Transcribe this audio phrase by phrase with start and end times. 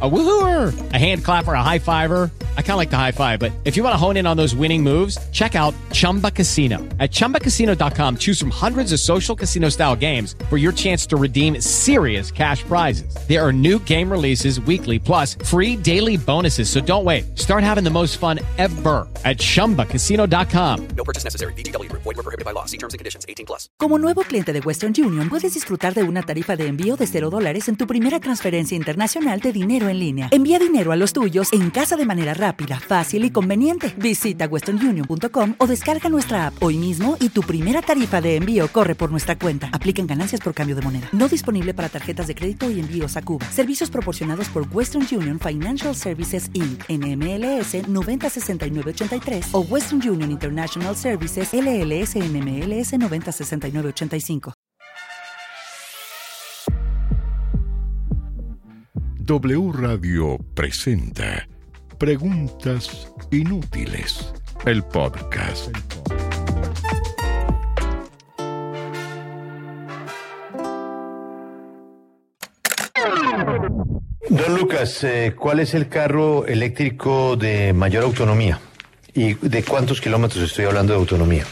[0.00, 2.30] A woohooer, a hand clapper, a high fiver.
[2.56, 4.36] I kind of like the high five, but if you want to hone in on
[4.36, 6.78] those winning moves, check out Chumba Casino.
[7.00, 11.60] At ChumbaCasino.com, choose from hundreds of social casino style games for your chance to redeem
[11.60, 13.12] serious cash prizes.
[13.26, 16.70] There are new game releases weekly, plus free daily bonuses.
[16.70, 17.36] So don't wait.
[17.36, 20.88] Start having the most fun ever at ChumbaCasino.com.
[20.96, 21.52] No purchase necessary.
[21.54, 21.90] BGW.
[21.90, 22.66] Void were prohibited by law.
[22.66, 23.26] See terms and conditions.
[23.28, 23.68] 18 plus.
[23.78, 27.30] Como nuevo cliente de Western Union, puedes disfrutar de una tarifa de envío de 0
[27.30, 30.28] dólares en tu primera transferencia internacional de dinero en línea.
[30.30, 33.94] Envía dinero a los tuyos en casa de manera rápida, fácil y conveniente.
[33.96, 38.94] Visita westernunion.com o descarga nuestra app hoy mismo y tu primera tarifa de envío corre
[38.94, 39.70] por nuestra cuenta.
[39.72, 41.08] Aplican ganancias por cambio de moneda.
[41.12, 43.46] No disponible para tarjetas de crédito y envíos a Cuba.
[43.50, 46.84] Servicios proporcionados por Western Union Financial Services Inc.
[46.88, 54.57] NMLS 906983 o Western Union International Services LLS NMLS 906985.
[59.28, 61.46] W Radio presenta
[61.98, 64.32] Preguntas Inútiles,
[64.64, 65.68] el podcast.
[74.30, 78.58] Don Lucas, eh, ¿cuál es el carro eléctrico de mayor autonomía?
[79.12, 81.44] ¿Y de cuántos kilómetros estoy hablando de autonomía?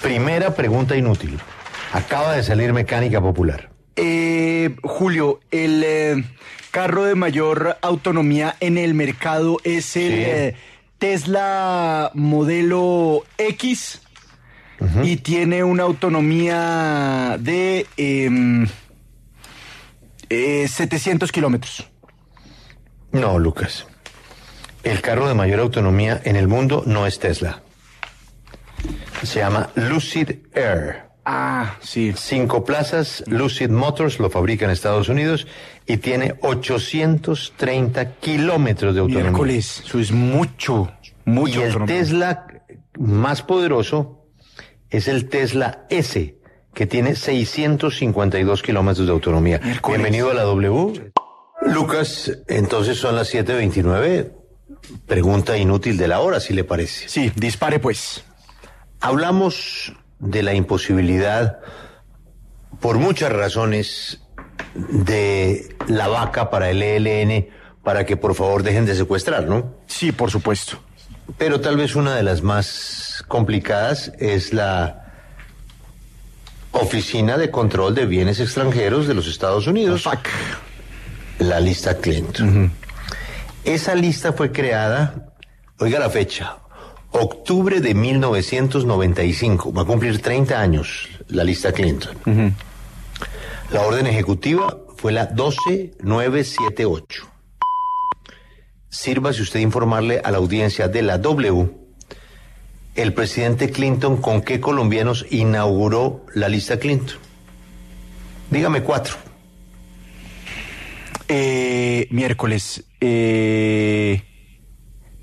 [0.00, 1.40] Primera pregunta inútil.
[1.92, 3.70] Acaba de salir mecánica popular.
[3.96, 6.24] Eh, Julio, el eh,
[6.74, 10.22] carro de mayor autonomía en el mercado es el Sí.
[10.26, 10.56] eh,
[10.98, 14.02] Tesla modelo X
[15.04, 18.66] y tiene una autonomía de em,
[20.28, 21.88] eh, 700 kilómetros.
[23.12, 23.86] No, Lucas.
[24.82, 27.62] El carro de mayor autonomía en el mundo no es Tesla.
[29.22, 31.03] Se llama Lucid Air.
[31.24, 32.12] Ah, sí.
[32.16, 35.46] Cinco plazas, Lucid Motors lo fabrica en Estados Unidos
[35.86, 39.30] y tiene 830 kilómetros de autonomía.
[39.30, 40.92] Miércoles, eso es mucho,
[41.24, 41.60] mucho.
[41.60, 41.96] Y el autonomía.
[41.96, 42.46] Tesla
[42.98, 44.26] más poderoso
[44.90, 46.38] es el Tesla S,
[46.74, 49.60] que tiene 652 kilómetros de autonomía.
[49.62, 49.98] Miércoles.
[49.98, 51.10] Bienvenido a la W.
[51.62, 54.30] Lucas, entonces son las 7.29.
[55.06, 57.08] Pregunta inútil de la hora, si le parece.
[57.08, 58.24] Sí, dispare pues.
[59.00, 61.60] Hablamos de la imposibilidad,
[62.80, 64.20] por muchas razones,
[64.74, 67.48] de la vaca para el ELN,
[67.82, 69.74] para que por favor dejen de secuestrar, ¿no?
[69.86, 70.78] Sí, por supuesto.
[71.38, 75.12] Pero tal vez una de las más complicadas es la
[76.72, 80.28] Oficina de Control de Bienes Extranjeros de los Estados Unidos, Fuck.
[81.38, 82.72] la lista Clinton.
[83.64, 85.32] Esa lista fue creada,
[85.78, 86.58] oiga la fecha,
[87.14, 92.54] octubre de 1995, va a cumplir 30 años la lista Clinton.
[93.70, 97.26] La orden ejecutiva fue la 12978.
[98.88, 101.84] Sírvase usted informarle a la audiencia de la W
[102.94, 107.18] el presidente Clinton con qué colombianos inauguró la lista Clinton.
[108.50, 109.16] Dígame cuatro.
[111.26, 112.84] Eh, miércoles.
[113.00, 114.22] Eh,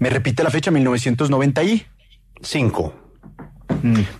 [0.02, 0.72] ¿Me repite la fecha?
[0.72, 1.86] 1990 y...
[2.42, 2.96] Cinco.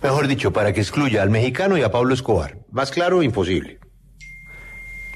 [0.00, 2.60] Mejor dicho, para que excluya al mexicano y a Pablo Escobar.
[2.70, 3.80] Más claro, imposible.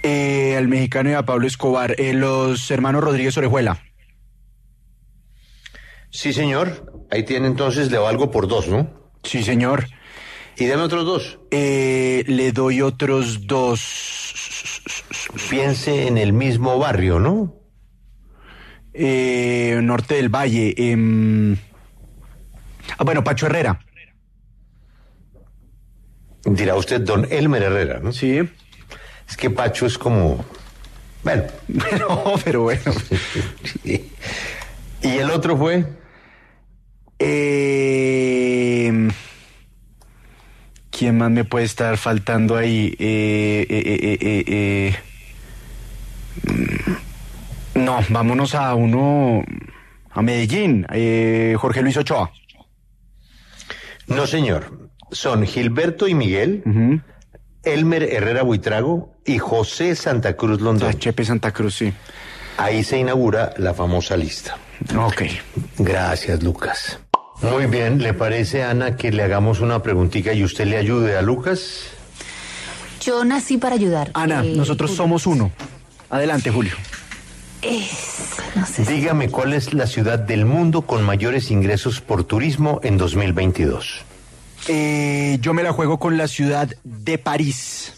[0.02, 1.94] Eh, al mexicano y a Pablo Escobar.
[2.00, 3.80] eh, los hermanos Rodríguez Orejuela.
[6.10, 6.92] Sí, señor.
[7.12, 9.12] Ahí tiene entonces, le valgo por dos, ¿no?
[9.22, 9.86] Sí, señor.
[10.56, 11.38] Y deme otros dos.
[11.52, 14.02] Eh, le doy otros dos.
[15.48, 17.54] Piense en el mismo barrio, ¿no?
[18.98, 20.74] Eh, norte del Valle.
[20.76, 21.56] em,
[22.98, 23.78] ah, bueno, Pacho Herrera.
[26.44, 28.12] Dirá usted don Elmer Herrera, ¿no?
[28.12, 28.38] Sí.
[29.28, 30.44] Es que Pacho es como...
[31.24, 31.42] Bueno.
[31.90, 32.82] Pero, pero bueno.
[35.02, 35.84] ¿Y el otro fue?
[37.18, 39.08] Eh,
[40.90, 42.94] ¿Quién más me puede estar faltando ahí?
[42.98, 44.96] Eh, eh, eh, eh, eh,
[46.52, 46.92] mm,
[47.86, 49.44] No, vámonos a uno.
[50.10, 50.84] A Medellín.
[50.92, 52.30] eh, Jorge Luis Ochoa.
[54.08, 54.88] No, señor.
[55.12, 56.62] Son Gilberto y Miguel.
[57.62, 60.98] Elmer Herrera Buitrago y José Santa Cruz Ah, Londón.
[60.98, 61.92] Chepe Santa Cruz, sí.
[62.58, 64.56] Ahí se inaugura la famosa lista.
[64.98, 65.22] Ok.
[65.78, 66.98] Gracias, Lucas.
[67.42, 71.22] Muy bien, ¿le parece, Ana, que le hagamos una preguntita y usted le ayude a
[71.22, 71.82] Lucas?
[73.00, 74.10] Yo nací para ayudar.
[74.14, 75.02] Ana, Eh, nosotros Julio.
[75.04, 75.52] somos uno.
[76.10, 76.72] Adelante, Julio.
[77.68, 82.24] Es- no sé si- Dígame cuál es la ciudad del mundo con mayores ingresos por
[82.24, 84.02] turismo en 2022.
[84.68, 87.92] Eh, yo me la juego con la ciudad de París.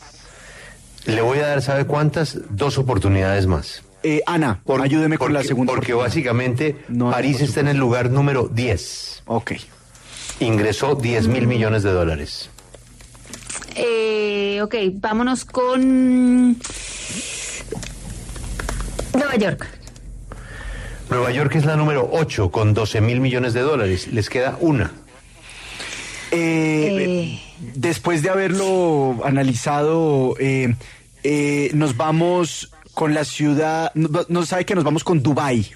[1.07, 2.39] Le voy a dar, ¿sabe cuántas?
[2.51, 3.83] Dos oportunidades más.
[4.03, 5.73] Eh, Ana, Por- ayúdeme con la segunda.
[5.73, 9.23] Porque básicamente No, París está en el lugar número 10.
[9.27, 9.53] Ok.
[10.41, 12.49] Ingresó 10 mil millones de dólares.
[13.75, 16.57] Eh, ok, vámonos con
[19.29, 19.67] Nueva York.
[21.11, 24.09] Nueva York es la número 8 con 12 mil millones de dólares.
[24.11, 24.91] Les queda una.
[26.31, 27.39] Eh,
[27.75, 30.75] Después de haberlo analizado, eh,
[31.25, 33.91] eh, nos vamos con la ciudad.
[33.95, 35.73] No, no sabe que nos vamos con Dubai.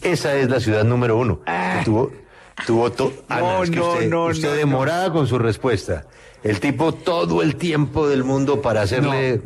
[0.00, 1.40] Esa es la ciudad número uno.
[1.44, 2.10] que Tuvo,
[2.66, 6.04] tuvo to- No, Ana, es que no, usted, no, usted no, demorada con su respuesta.
[6.42, 9.40] El tipo todo el tiempo del mundo para hacerle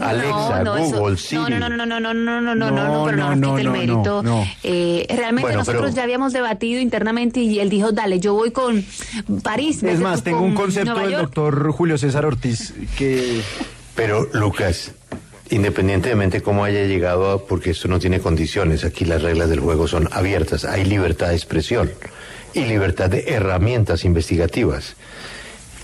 [0.00, 1.36] Alexa, no, no, eso- Google, Siri.
[1.42, 3.36] No, no, no, no, no, no, no, no, no, no, No, no, pero no, no,
[3.36, 4.22] nos no, quite el no, mérito.
[4.22, 4.44] no, no.
[4.62, 8.52] Eh, realmente Bueno, nosotros pero- ya habíamos debatido internamente y él dijo, dale, yo voy
[8.52, 8.82] con
[9.42, 9.82] París.
[9.82, 13.42] Es más, tengo un concepto del doctor Julio César Ortiz que.
[13.94, 14.92] Pero Lucas,
[15.50, 19.86] independientemente cómo haya llegado, a- porque esto no tiene condiciones, aquí las reglas del juego
[19.86, 21.90] son abiertas, hay libertad de expresión
[22.54, 24.96] y libertad de herramientas investigativas.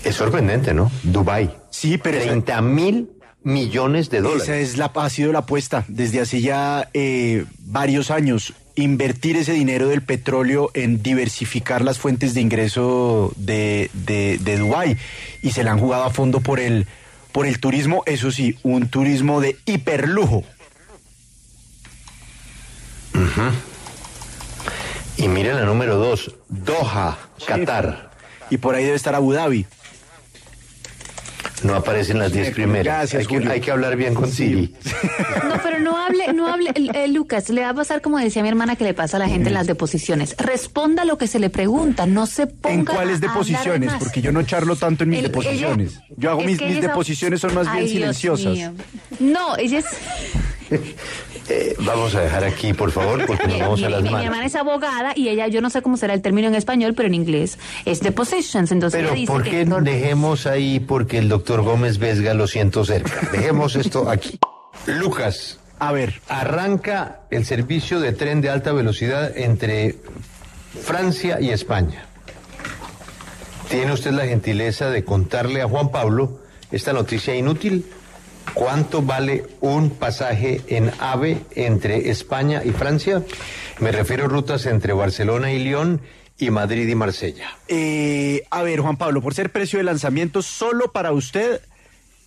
[0.03, 0.91] Es sorprendente, ¿no?
[1.03, 1.55] Dubai.
[1.69, 3.09] Sí, pero esa- 30 mil
[3.43, 4.43] millones de dólares.
[4.43, 8.53] Esa es la, ha sido la apuesta desde hace ya eh, varios años.
[8.75, 14.97] Invertir ese dinero del petróleo en diversificar las fuentes de ingreso de, de, de Dubái.
[15.41, 16.87] Y se la han jugado a fondo por el,
[17.31, 20.43] por el turismo, eso sí, un turismo de hiperlujo.
[25.17, 28.11] Y miren la número dos, Doha, Qatar.
[28.49, 29.65] Y por ahí debe estar Abu Dhabi.
[31.63, 32.85] No aparecen las 10 primeras.
[33.11, 33.51] Gracias, hay, que, Julio.
[33.51, 34.73] hay que hablar bien con Siri.
[35.43, 36.71] No, pero no hable, no hable,
[37.09, 39.49] Lucas, le va a pasar como decía mi hermana que le pasa a la gente
[39.49, 40.35] en las deposiciones.
[40.37, 43.91] Responda lo que se le pregunta, no se ponga ¿En cuáles de deposiciones?
[43.91, 43.99] más.
[43.99, 45.95] Porque yo no charlo tanto en mis El- deposiciones.
[45.95, 48.53] ella- yo hago mis, mis deposiciones son más bien Ay, Dios silenciosas.
[48.53, 48.71] mío.
[49.19, 49.85] No, ella es.
[51.49, 54.09] Eh, vamos a dejar aquí, por favor, porque nos Mi, vamos a mi- las mi
[54.09, 54.25] manos.
[54.25, 57.07] hermana es abogada y ella, yo no sé cómo será el término en español, pero
[57.07, 58.71] en inglés es depositions.
[58.71, 62.33] Entonces Pero ella dice ¿por que qué no- dejemos ahí porque el doctor Gómez Vesga
[62.33, 63.27] lo siento cerca?
[63.31, 64.39] Dejemos esto aquí.
[64.87, 69.95] Lucas, A ver, arranca el servicio de tren de alta velocidad entre
[70.83, 72.05] Francia y España.
[73.69, 76.39] ¿Tiene usted la gentileza de contarle a Juan Pablo
[76.71, 77.85] esta noticia inútil?
[78.53, 83.23] ¿Cuánto vale un pasaje en AVE entre España y Francia?
[83.79, 86.01] Me refiero a rutas entre Barcelona y León
[86.37, 87.57] y Madrid y Marsella.
[87.67, 91.61] Eh, a ver, Juan Pablo, por ser precio de lanzamiento solo para usted,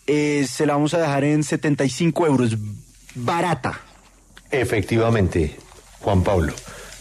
[0.07, 2.57] eh, se la vamos a dejar en 75 euros.
[3.15, 3.81] Barata.
[4.51, 5.57] Efectivamente,
[6.01, 6.53] Juan Pablo.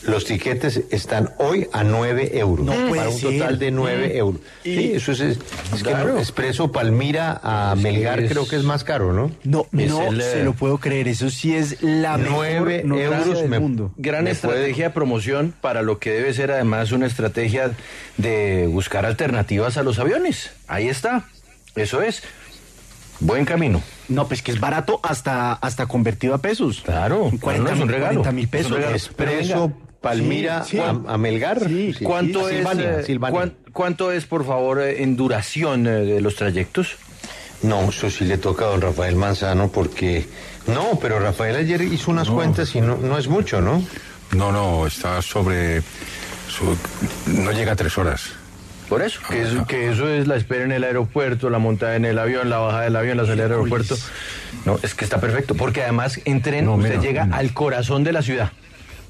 [0.06, 2.66] Los tiquetes están hoy a 9 euros.
[2.66, 3.40] No para un ser.
[3.40, 4.42] total de 9 euros.
[4.64, 5.20] Y- Sí, eso es.
[5.22, 5.38] Es,
[5.74, 6.14] es que Claro.
[6.14, 9.32] no, Expreso Palmira a Melgar es- creo que es más caro, ¿no?
[9.44, 11.08] No, Es no el, eh, se lo puedo creer.
[11.08, 13.92] Eso sí es la Nueve mejor noticia euros del me- mundo.
[13.98, 17.72] Gran ¿Me estrategia de promoción para lo que debe ser además una estrategia
[18.18, 20.52] de buscar alternativas a los aviones.
[20.68, 21.26] Ahí está.
[21.76, 22.24] Eso es.
[23.20, 23.82] Buen camino.
[24.10, 26.82] No, pues que es barato hasta, hasta convertido a pesos.
[26.84, 27.32] Claro.
[27.40, 28.24] 40 no, es un regalo.
[28.34, 28.72] mil Es un pesos.
[28.72, 28.96] regalo.
[28.96, 29.72] Expreso
[30.04, 30.80] Palmira Sí, sí.
[30.80, 31.60] a, a Melgar.
[31.68, 32.04] Sí, Sí.
[32.06, 33.32] ¿Cuánto, es, Silvania, eh, Silvania.
[33.40, 36.98] cuán- ¿Cuánto es, por favor, eh, en duración eh, de los trayectos?
[37.64, 40.28] No, eso sí le toca a don Rafael Manzano porque...
[40.68, 43.82] No, pero Rafael ayer hizo unas cuentas y no, no es mucho, ¿no?
[44.36, 45.82] No, no, está sobre...
[46.50, 46.78] su-
[47.28, 48.24] no llega a tres horas.
[48.90, 52.04] Por eso, que, es- que eso es la espera en el aeropuerto, la montada en
[52.06, 53.98] el avión, la bajada del avión, la salida del aeropuerto.
[54.66, 57.40] No, es que está perfecto, porque además en tren No, usted menos, llega menos.
[57.40, 58.52] al corazón de la ciudad.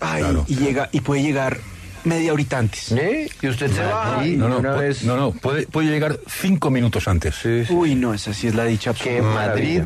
[0.03, 0.45] Ay, Claro.
[0.48, 1.57] y llega y puede llegar
[2.05, 2.91] media horita antes.
[2.91, 3.29] ¿Eh?
[3.41, 5.03] Y usted se va y No, no, una vez...
[5.03, 7.36] no, no, puede, puede llegar cinco minutos antes.
[7.36, 7.74] Sí, sí.
[7.74, 9.33] Uy, no, esa sí es la dicha Que absoluta.
[9.48, 9.81] Madrid,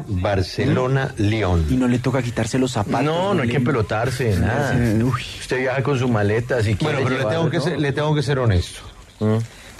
[0.00, 1.66] Marsella, Barcelona, León.
[1.70, 3.02] Y no le toca quitarse los zapatos.
[3.04, 4.74] No, no hay que pelotarse, nada.
[4.76, 5.22] Uy.
[5.40, 8.14] Usted viaja con su maleta, si quiere Bueno, pero le tengo, que ser, le tengo
[8.14, 8.80] que ser honesto.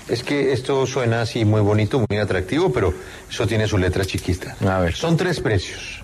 [0.08, 2.94] Es que esto suena así muy bonito, muy atractivo, pero
[3.28, 4.56] eso tiene su letra chiquita.
[4.66, 4.94] A ver.
[4.94, 6.02] Son tres precios.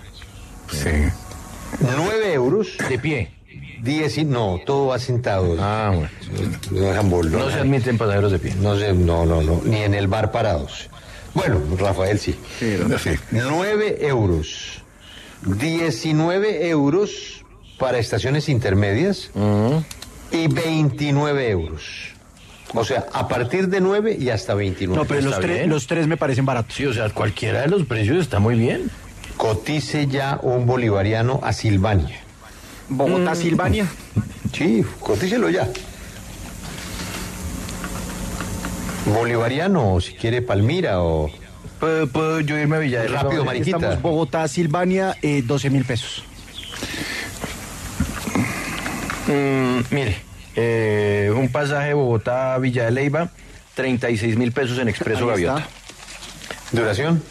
[0.69, 0.89] Sí.
[1.79, 3.31] 9 euros, De pie.
[3.85, 4.25] 10 y...
[4.25, 5.55] No, todo va sentado.
[5.59, 6.09] Ah, bueno.
[6.71, 7.37] No dejan bolo.
[7.39, 8.53] No se admiten pasajeros de pie.
[8.59, 10.89] No sé, no, no, no, ni en el bar parados.
[11.33, 12.35] Bueno, Rafael sí.
[12.59, 12.77] Sí.
[13.31, 14.81] 9 euros.
[15.45, 17.43] 19 euros
[17.77, 19.29] para estaciones intermedias
[20.31, 21.83] y 29 euros.
[22.73, 25.01] O sea, a partir de 9 y hasta 29.
[25.01, 26.75] No, pero los, tres- los tres me parecen baratos.
[26.75, 28.89] Sí, o sea, cualquiera de los precios está muy bien.
[29.37, 32.21] Cotice ya un bolivariano a Silvania.
[32.89, 33.87] Bogotá, Silvania.
[34.53, 35.67] Sí, cotícelo ya.
[39.05, 41.29] Bolivariano, o si quiere Palmira o
[41.79, 43.23] ¿Puedo, puedo yo irme a Villa de Leyva?
[43.23, 43.77] Rápido, Aquí Mariquita.
[43.77, 46.23] Estamos Bogotá, Silvania, eh, 12 mil pesos.
[49.27, 50.17] Mm, mire,
[50.55, 53.29] eh, un pasaje Bogotá a Villa de Leyva,
[53.75, 55.27] 36 mil pesos en Expreso.
[55.27, 55.67] Gaviota.
[56.71, 57.21] duración,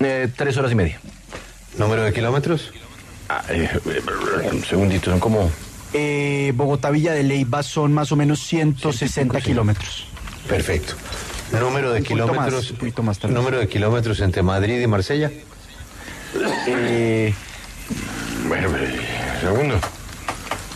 [0.00, 1.00] Eh, tres horas y media.
[1.78, 2.72] número de kilómetros.
[3.28, 3.68] Ah, eh,
[4.52, 5.50] un segundito, son como...
[5.92, 10.06] Eh, Bogotá, Villa de Leyva son más o menos 160 kilómetros.
[10.48, 10.94] Perfecto.
[11.52, 12.52] Número de Un kilómetros.
[12.54, 13.36] más, un poquito más, tal vez.
[13.38, 15.30] número de kilómetros entre Madrid y Marsella.
[16.66, 17.32] Eh,
[18.48, 18.98] Bueno, eh,
[19.40, 19.78] segundo.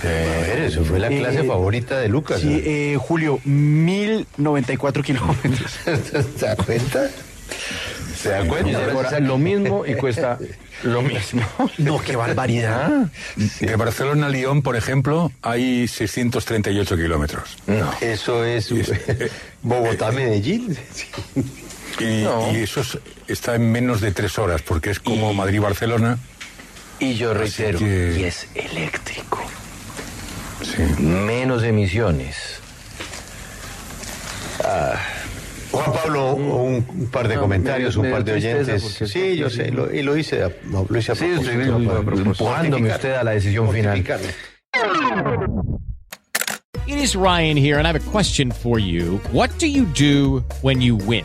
[0.02, 2.40] Ver, eso fue la clase Eh, favorita de Lucas.
[2.40, 5.72] Sí, eh, Julio, 1094 kilómetros.
[5.84, 7.10] ¿Se da cuenta?
[8.22, 8.78] ¿Se da y cuenta?
[8.86, 10.38] demora lo mismo y cuesta
[10.82, 11.42] lo mismo.
[11.78, 13.10] No, qué barbaridad.
[13.60, 17.56] De Barcelona a Lyon, por ejemplo, hay 638 kilómetros.
[17.66, 17.90] No.
[18.00, 18.70] Eso es
[19.62, 20.76] Bogotá-Medellín.
[21.98, 22.50] Y, No.
[22.52, 22.98] y eso es-
[23.28, 26.18] está en menos de tres horas, porque es como Madrid-Barcelona.
[26.98, 29.40] Y yo reitero, que- y es eléctrico.
[30.62, 30.82] Sí.
[31.02, 32.36] Menos emisiones.
[35.72, 38.82] Juan Pablo, un, un par de No, comentarios, me- un par de oyentes.
[39.06, 41.86] Sí, yo sé, lo- y lo hice, a- no, lo hice a Sí, propósito, estoy
[41.86, 43.98] para- para empujándome usted a la decisión final.
[46.86, 49.20] It is Ryan here, and I have a question for you.
[49.32, 51.24] What do you do when you win?